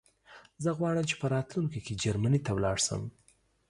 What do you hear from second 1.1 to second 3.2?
په راتلونکي کې جرمنی ته لاړ شم